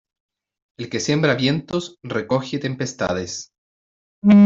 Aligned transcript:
El 0.79 0.89
que 0.89 0.99
siembra 0.99 1.35
vientos 1.35 1.99
recoge 2.01 2.57
tempestades. 2.57 3.51